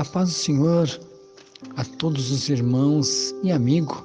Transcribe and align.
A 0.00 0.04
paz 0.06 0.30
do 0.30 0.34
Senhor 0.34 1.00
a 1.76 1.84
todos 1.84 2.30
os 2.30 2.48
irmãos 2.48 3.34
e 3.42 3.52
amigos 3.52 3.98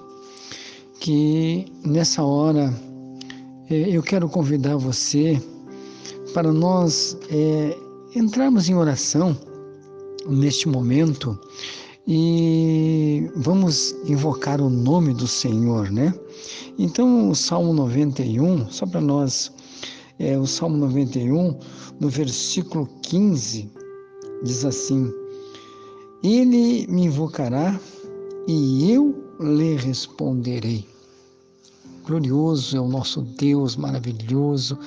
que 1.00 1.71
nessa 1.86 2.21
hora 2.21 2.70
eh, 3.70 3.96
eu 3.96 4.04
quero 4.04 4.28
convidar 4.28 4.76
você 4.76 5.42
para 6.34 6.52
nós 6.52 7.18
é, 7.30 7.77
entrarmos 8.13 8.68
em 8.68 8.76
oração 8.76 9.38
neste 10.27 10.68
momento 10.68 11.39
e 12.05 13.32
vamos 13.38 13.96
invocar 14.05 14.59
o 14.59 14.70
nome 14.70 15.14
do 15.14 15.30
Senhor, 15.30 15.89
né? 15.89 16.14
Então, 16.77 17.30
o 17.30 17.36
Salmo 17.36 17.71
91, 17.73 18.70
só 18.70 18.86
para 18.86 19.00
nós, 19.00 19.50
é, 20.20 20.38
o 20.38 20.46
Salmo 20.46 20.75
91, 20.75 21.57
no 22.02 22.09
versículo 22.09 22.85
15, 23.02 23.71
diz 24.43 24.66
assim: 24.66 25.09
ele 26.25 26.88
me 26.88 27.05
invocará 27.05 27.79
e 28.47 28.91
eu 28.91 29.13
lhe 29.39 29.75
responderei. 29.75 30.88
Glorioso 32.03 32.77
é 32.77 32.79
o 32.79 32.88
nosso 32.88 33.21
Deus 33.21 33.75
maravilhoso, 33.75 34.77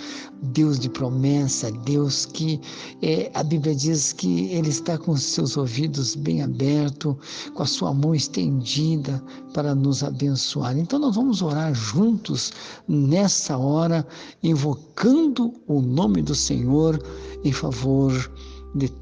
Deus 0.40 0.78
de 0.78 0.88
promessa, 0.88 1.70
Deus 1.84 2.26
que 2.26 2.60
é, 3.02 3.28
a 3.34 3.42
Bíblia 3.42 3.74
diz 3.74 4.12
que 4.12 4.46
Ele 4.52 4.68
está 4.68 4.96
com 4.96 5.12
os 5.12 5.22
seus 5.22 5.56
ouvidos 5.56 6.14
bem 6.14 6.42
abertos, 6.42 7.16
com 7.54 7.62
a 7.62 7.66
sua 7.66 7.92
mão 7.92 8.14
estendida 8.14 9.22
para 9.52 9.74
nos 9.74 10.04
abençoar. 10.04 10.78
Então 10.78 11.00
nós 11.00 11.16
vamos 11.16 11.42
orar 11.42 11.74
juntos 11.74 12.52
nessa 12.86 13.58
hora, 13.58 14.06
invocando 14.42 15.52
o 15.66 15.80
nome 15.80 16.22
do 16.22 16.36
Senhor 16.36 17.02
em 17.44 17.52
favor 17.52 18.12
de 18.12 18.57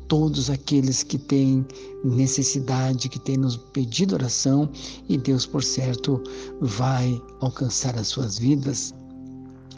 todos 0.09 0.49
aqueles 0.49 1.03
que 1.03 1.19
têm 1.19 1.67
necessidade, 2.05 3.09
que 3.09 3.19
têm 3.19 3.37
nos 3.37 3.57
pedido 3.57 4.15
oração 4.15 4.69
e 5.09 5.17
Deus, 5.17 5.45
por 5.45 5.63
certo, 5.63 6.23
vai 6.61 7.21
alcançar 7.41 7.99
as 7.99 8.09
suas 8.09 8.39
vidas. 8.39 8.95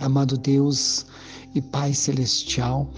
Amado 0.01 0.37
Deus 0.39 1.07
e 1.55 1.62
Pai 1.62 1.95
Celestial, 1.95 2.89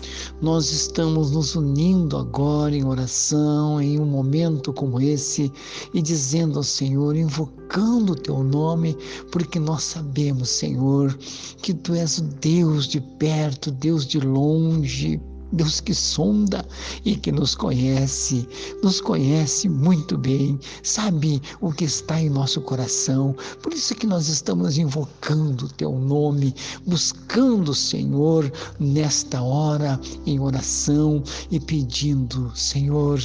nós 0.43 0.71
estamos 0.73 1.31
nos 1.31 1.55
unindo 1.55 2.17
agora 2.17 2.75
em 2.75 2.85
oração, 2.85 3.81
em 3.81 3.99
um 3.99 4.05
momento 4.05 4.73
como 4.73 5.01
esse, 5.01 5.51
e 5.95 6.03
dizendo 6.03 6.59
ao 6.59 6.65
Senhor, 6.65 7.17
invocando 7.17 8.13
o 8.13 8.17
Teu 8.17 8.43
nome, 8.43 8.97
porque 9.31 9.59
nós 9.59 9.85
sabemos, 9.85 10.51
Senhor, 10.51 11.17
que 11.63 11.73
Tu 11.73 11.95
és 11.95 12.19
o 12.19 12.23
Deus 12.23 12.87
de 12.87 13.01
perto, 13.01 13.71
Deus 13.71 14.05
de 14.05 14.19
longe, 14.19 15.21
Deus 15.53 15.81
que 15.81 15.95
sonda 15.95 16.67
e 17.05 17.17
que 17.17 17.33
nos 17.33 17.55
conhece, 17.55 18.49
nos 18.83 19.01
conhece 19.01 19.69
muito 19.69 20.17
bem, 20.17 20.59
sabe 20.83 21.43
o 21.61 21.73
que 21.73 21.85
está 21.85 22.21
em 22.21 22.31
nosso 22.31 22.61
coração. 22.61 23.35
Por 23.63 23.73
isso 23.73 23.95
que 23.95 24.07
nós 24.07 24.29
estamos 24.29 24.79
invocando 24.79 25.67
o 25.67 25.69
teu 25.69 25.93
nome, 25.99 26.55
buscando 26.87 27.71
o 27.71 27.75
Senhor 27.75 28.51
nesta 28.79 29.43
hora 29.43 30.01
em 30.27 30.39
oração 30.41 31.23
e 31.51 31.59
pedindo, 31.59 32.53
Senhor, 32.55 33.21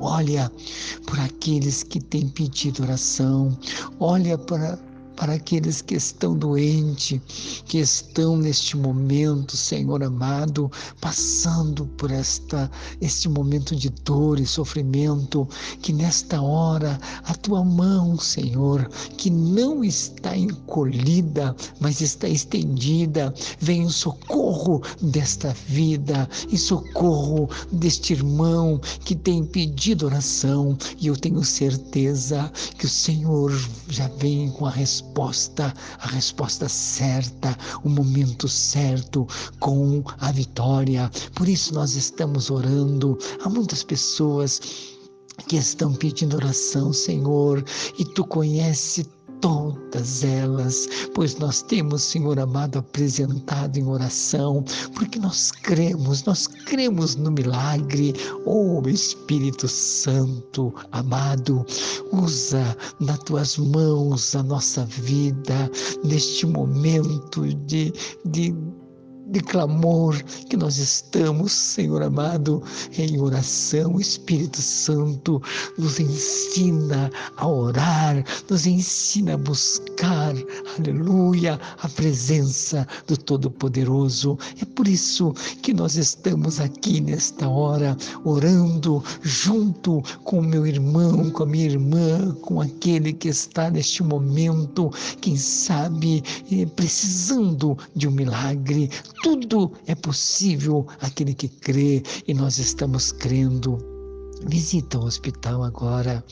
Olha 0.00 0.50
por 1.06 1.18
aqueles 1.18 1.82
que 1.82 2.00
têm 2.00 2.28
pedido 2.28 2.84
oração, 2.84 3.58
olha 3.98 4.38
para 4.38 4.78
para 5.18 5.34
aqueles 5.34 5.82
que 5.82 5.96
estão 5.96 6.36
doentes, 6.36 7.20
que 7.66 7.78
estão 7.78 8.36
neste 8.36 8.76
momento, 8.76 9.56
Senhor 9.56 10.00
amado, 10.04 10.70
passando 11.00 11.86
por 11.96 12.12
esta 12.12 12.70
este 13.00 13.28
momento 13.28 13.74
de 13.74 13.88
dor 13.88 14.38
e 14.38 14.46
sofrimento, 14.46 15.48
que 15.82 15.92
nesta 15.92 16.40
hora 16.40 17.00
a 17.24 17.34
tua 17.34 17.64
mão, 17.64 18.16
Senhor, 18.16 18.88
que 19.16 19.28
não 19.28 19.82
está 19.82 20.36
encolhida, 20.36 21.54
mas 21.80 22.00
está 22.00 22.28
estendida, 22.28 23.34
venha 23.58 23.86
em 23.86 23.90
socorro 23.90 24.82
desta 25.02 25.52
vida, 25.66 26.28
em 26.50 26.56
socorro 26.56 27.50
deste 27.72 28.12
irmão 28.12 28.80
que 29.04 29.16
tem 29.16 29.44
pedido 29.44 30.06
oração, 30.06 30.78
e 31.00 31.08
eu 31.08 31.16
tenho 31.16 31.42
certeza 31.42 32.52
que 32.78 32.86
o 32.86 32.88
Senhor 32.88 33.52
já 33.88 34.06
vem 34.08 34.50
com 34.50 34.66
a 34.66 34.70
resposta 34.70 35.07
resposta, 35.18 35.74
a 35.98 36.06
resposta 36.06 36.68
certa, 36.68 37.56
o 37.82 37.88
momento 37.88 38.46
certo, 38.48 39.26
com 39.58 40.04
a 40.20 40.30
vitória. 40.30 41.10
Por 41.34 41.48
isso 41.48 41.74
nós 41.74 41.96
estamos 41.96 42.50
orando. 42.50 43.18
Há 43.42 43.48
muitas 43.48 43.82
pessoas 43.82 44.60
que 45.48 45.56
estão 45.56 45.92
pedindo 45.92 46.36
oração, 46.36 46.92
Senhor, 46.92 47.64
e 47.98 48.04
tu 48.04 48.24
conhece 48.24 49.08
todas 49.40 50.24
elas, 50.24 50.88
pois 51.14 51.36
nós 51.36 51.62
temos, 51.62 52.02
Senhor 52.02 52.38
amado, 52.38 52.78
apresentado 52.78 53.76
em 53.76 53.86
oração, 53.86 54.64
porque 54.94 55.18
nós 55.18 55.50
cremos, 55.50 56.24
nós 56.24 56.46
cremos 56.46 57.16
no 57.16 57.30
milagre. 57.30 58.14
Oh 58.44 58.82
Espírito 58.88 59.68
Santo, 59.68 60.72
amado, 60.92 61.64
usa 62.12 62.76
nas 63.00 63.18
tuas 63.20 63.56
mãos 63.58 64.34
a 64.34 64.42
nossa 64.42 64.84
vida 64.86 65.70
neste 66.04 66.46
momento 66.46 67.46
de, 67.66 67.92
de 68.24 68.54
de 69.28 69.40
clamor 69.40 70.16
que 70.48 70.56
nós 70.56 70.78
estamos, 70.78 71.52
Senhor 71.52 72.02
amado, 72.02 72.62
em 72.96 73.20
oração. 73.20 74.00
Espírito 74.00 74.60
Santo 74.62 75.42
nos 75.76 76.00
ensina 76.00 77.10
a 77.36 77.46
orar, 77.46 78.24
nos 78.48 78.66
ensina 78.66 79.34
a 79.34 79.38
buscar, 79.38 80.34
aleluia, 80.78 81.60
a 81.82 81.88
presença 81.88 82.86
do 83.06 83.16
Todo-Poderoso. 83.16 84.38
É 84.60 84.64
por 84.64 84.88
isso 84.88 85.32
que 85.62 85.74
nós 85.74 85.96
estamos 85.96 86.60
aqui 86.60 87.00
nesta 87.00 87.48
hora, 87.48 87.96
orando 88.24 89.02
junto 89.22 90.02
com 90.24 90.38
o 90.38 90.44
meu 90.44 90.66
irmão, 90.66 91.30
com 91.30 91.42
a 91.42 91.46
minha 91.46 91.66
irmã, 91.66 92.34
com 92.40 92.60
aquele 92.60 93.12
que 93.12 93.28
está 93.28 93.70
neste 93.70 94.02
momento, 94.02 94.90
quem 95.20 95.36
sabe, 95.36 96.22
eh, 96.50 96.66
precisando 96.66 97.76
de 97.94 98.08
um 98.08 98.10
milagre 98.10 98.90
tudo 99.22 99.72
é 99.86 99.94
possível 99.94 100.86
aquele 101.00 101.34
que 101.34 101.48
crê 101.48 102.02
e 102.26 102.34
nós 102.34 102.58
estamos 102.58 103.12
crendo. 103.12 103.78
Visita 104.46 104.98
o 104.98 105.04
hospital 105.04 105.64
agora. 105.64 106.24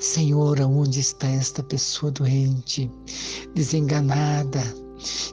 Senhor, 0.00 0.60
onde 0.60 1.00
está 1.00 1.28
esta 1.28 1.62
pessoa 1.62 2.10
doente, 2.10 2.90
desenganada, 3.54 4.60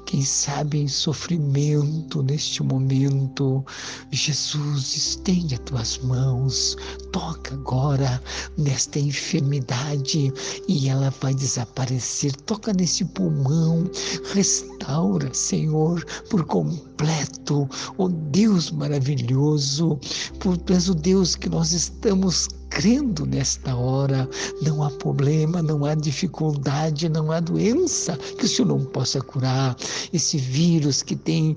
quem 0.06 0.24
sabe 0.24 0.80
em 0.80 0.88
sofrimento 0.88 2.24
neste 2.24 2.64
momento. 2.64 3.64
Jesus, 4.12 4.96
estende 4.96 5.56
as 5.56 5.60
tuas 5.62 5.98
mãos, 6.00 6.76
toca 7.12 7.54
agora 7.54 8.22
nesta 8.58 9.00
enfermidade 9.00 10.34
e 10.68 10.90
ela 10.90 11.14
vai 11.22 11.34
desaparecer. 11.34 12.36
Toca 12.36 12.74
nesse 12.74 13.06
pulmão, 13.06 13.90
restaura, 14.34 15.34
Senhor, 15.34 16.04
por 16.30 16.46
completo. 16.46 17.68
Oh 17.98 18.10
Deus 18.10 18.72
maravilhoso, 18.72 20.00
por 20.40 20.58
tu 20.58 20.74
és 20.74 20.90
o 20.90 20.96
Deus 20.96 21.36
que 21.36 21.50
nós 21.50 21.72
estamos 21.72 22.48
crendo 22.70 23.26
nesta 23.26 23.76
hora. 23.76 24.30
Não 24.62 24.84
há 24.84 24.90
problema, 24.92 25.62
não 25.62 25.86
há 25.86 25.96
dificuldade, 25.96 27.10
não 27.10 27.32
há 27.32 27.40
doença 27.40 28.18
que 28.38 28.46
o 28.46 28.48
Senhor 28.48 28.68
não 28.68 28.86
possa 28.86 29.22
curar. 29.22 29.76
Esse 30.14 30.38
vírus 30.38 31.02
que 31.02 31.16
tem 31.16 31.56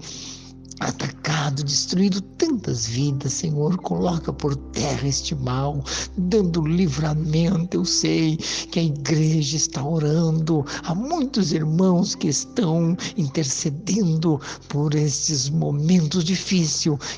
atacado, 0.88 1.62
destruído 1.62 2.20
tantas 2.20 2.86
vidas, 2.86 3.32
Senhor. 3.32 3.76
Coloca 3.78 4.32
por 4.32 4.56
terra 4.56 5.06
este 5.06 5.34
mal, 5.34 5.82
dando 6.16 6.66
livramento. 6.66 7.76
Eu 7.76 7.84
sei 7.84 8.36
que 8.36 8.80
a 8.80 8.82
igreja 8.82 9.56
está 9.56 9.84
orando. 9.84 10.64
Há 10.84 10.94
muitos 10.94 11.52
irmãos 11.52 12.14
que 12.14 12.28
estão 12.28 12.96
intercedendo 13.16 14.40
por 14.68 14.94
esses 14.94 15.48
momentos 15.48 16.24
difíceis 16.24 16.62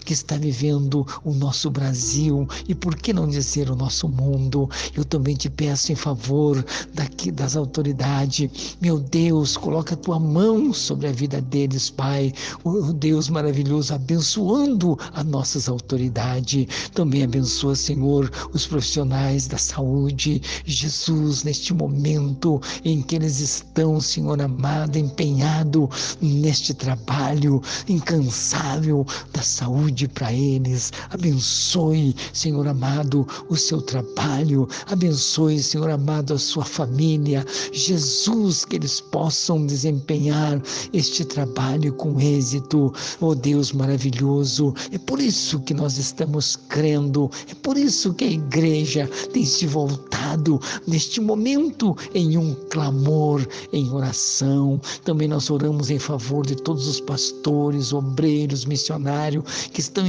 que 0.05 0.13
está 0.13 0.37
vivendo 0.37 1.07
o 1.25 1.33
nosso 1.33 1.71
Brasil 1.71 2.47
e 2.69 2.75
por 2.75 2.97
que 2.97 3.13
não 3.13 3.27
dizer 3.27 3.71
o 3.71 3.77
nosso 3.77 4.09
mundo. 4.09 4.69
Eu 4.95 5.05
também 5.05 5.35
te 5.35 5.49
peço 5.49 5.93
em 5.93 5.95
favor 5.95 6.65
daqui 6.93 7.31
das 7.31 7.57
autoridades. 7.57 8.77
Meu 8.81 8.99
Deus, 8.99 9.57
coloca 9.57 9.95
a 9.95 9.99
tua 9.99 10.19
mão 10.19 10.73
sobre 10.73 11.07
a 11.07 11.13
vida 11.13 11.41
deles, 11.41 11.91
Pai. 11.91 12.33
O 12.63 12.93
Deus 12.93 13.29
maravilhoso 13.29 13.54
maravilhoso, 13.55 13.95
abençoando 13.95 14.99
as 15.13 15.25
nossas 15.25 15.69
autoridades. 15.69 16.67
Também 16.93 17.23
abençoa, 17.23 17.77
Senhor, 17.77 18.31
os 18.53 18.67
profissionais 18.67 19.47
da 19.47 19.57
saúde. 19.57 20.43
Jesus, 20.65 21.45
neste 21.45 21.73
momento 21.73 22.61
em 22.85 23.01
que 23.01 23.15
eles 23.15 23.39
estão, 23.39 24.01
Senhor 24.01 24.41
amado, 24.43 24.99
empenhado 24.99 25.89
neste 26.21 26.75
trabalho 26.75 27.63
incansável 27.89 29.07
da 29.33 29.43
saúde 29.43 30.09
para 30.09 30.33
eles. 30.33 30.93
Abençoe, 31.11 32.17
Senhor 32.33 32.67
amado, 32.67 33.27
o 33.49 33.57
seu 33.57 33.81
trabalho. 33.81 34.69
Abençoe, 34.87 35.63
Senhor 35.63 35.91
amado, 35.91 36.35
a 36.35 36.39
sua 36.39 36.65
família. 36.65 37.47
Jesus, 37.73 38.65
que 38.65 38.77
eles 38.77 39.01
possam 39.01 39.65
desempenhar 39.65 40.61
este 40.93 41.25
trabalho 41.25 41.93
com 41.93 42.21
êxito. 42.21 42.93
Oh 43.21 43.35
Deus 43.45 43.73
maravilhoso, 43.73 44.75
é 44.91 44.97
por 44.97 45.21
isso 45.21 45.61
que 45.61 45.75
nós 45.75 45.99
estamos 45.99 46.57
crendo, 46.57 47.31
é 47.47 47.55
por 47.55 47.77
isso 47.77 48.15
que 48.15 48.25
a 48.25 48.31
igreja 48.31 49.07
tem 49.35 49.45
se 49.45 49.67
voltado 49.67 50.59
neste 50.87 51.21
momento 51.21 51.95
em 52.15 52.39
um 52.39 52.55
clamor, 52.71 53.47
em 53.71 53.91
oração. 53.93 54.81
Também 55.05 55.29
nós 55.29 55.51
oramos 55.51 55.91
em 55.91 55.99
favor 55.99 56.47
de 56.47 56.57
todos 56.57 56.89
os 56.89 57.01
pastores, 57.01 57.93
obreiros, 57.93 58.65
missionários 58.65 59.45
que 59.71 59.81
estão, 59.81 60.05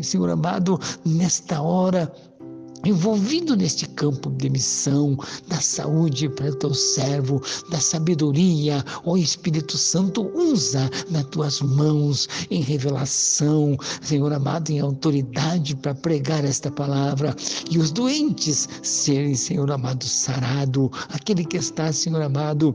Senhor 0.00 0.30
amado, 0.30 0.78
nesta 1.04 1.60
hora 1.60 2.12
envolvido 2.84 3.56
neste 3.56 3.86
campo 3.88 4.30
de 4.30 4.48
missão, 4.48 5.16
da 5.48 5.60
saúde 5.60 6.28
para 6.28 6.54
teu 6.56 6.74
servo, 6.74 7.42
da 7.70 7.80
sabedoria, 7.80 8.84
ó 9.04 9.16
Espírito 9.16 9.76
Santo, 9.76 10.30
usa 10.34 10.90
nas 11.10 11.24
tuas 11.26 11.60
mãos 11.60 12.28
em 12.50 12.60
revelação, 12.60 13.76
Senhor 14.00 14.32
amado, 14.32 14.70
em 14.70 14.80
autoridade 14.80 15.74
para 15.76 15.94
pregar 15.94 16.44
esta 16.44 16.70
palavra 16.70 17.34
e 17.70 17.78
os 17.78 17.90
doentes 17.90 18.68
serem, 18.82 19.34
Senhor 19.34 19.70
amado, 19.70 20.04
sarado, 20.04 20.90
aquele 21.08 21.44
que 21.44 21.56
está, 21.56 21.92
Senhor 21.92 22.22
amado, 22.22 22.74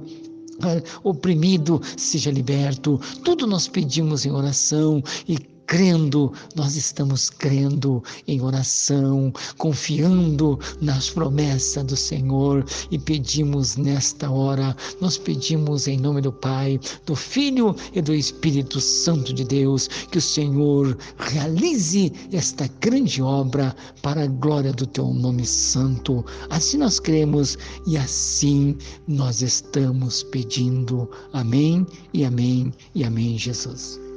ah, 0.62 0.82
oprimido 1.04 1.82
seja 1.98 2.30
liberto. 2.30 3.00
Tudo 3.24 3.48
nós 3.48 3.68
pedimos 3.68 4.26
em 4.26 4.32
oração 4.32 5.02
e 5.28 5.38
crendo, 5.66 6.32
nós 6.56 6.76
estamos 6.76 7.30
crendo 7.30 8.04
em 8.28 8.42
oração, 8.42 9.32
confiando 9.58 10.60
nas 10.82 11.10
promessas 11.10 11.84
do 11.84 11.96
Senhor 11.96 12.66
e 12.90 13.00
pedimos 13.00 13.76
nesta 13.78 14.30
hora, 14.30 14.76
nós 15.00 15.18
pedimos 15.18 15.88
em 15.88 15.98
nome 15.98 16.22
do 16.22 16.32
Pai, 16.32 16.80
do 17.06 17.16
Filho 17.16 17.76
e 17.94 18.02
do 18.02 18.14
Espírito 18.14 18.80
Santo 18.82 19.34
de 19.34 19.44
Deus, 19.44 19.88
que 19.88 20.18
o 20.18 20.22
Senhor 20.22 20.98
realize 21.18 22.12
esta 22.32 22.70
grande 22.80 23.22
obra 23.22 23.76
para 24.02 24.24
a 24.24 24.28
glória 24.28 24.74
do 24.74 24.86
teu 24.86 25.08
nome 25.14 25.46
santo. 25.46 26.26
Assim 26.50 26.78
nós 26.78 27.00
cremos 27.00 27.58
e 27.88 27.98
assim 27.98 28.78
nós 29.08 29.42
estamos 29.42 30.24
pedindo. 30.24 31.10
Amém 31.34 31.86
e 32.14 32.26
amém 32.26 32.74
e 32.94 33.04
amém, 33.04 33.38
Jesus. 33.38 34.11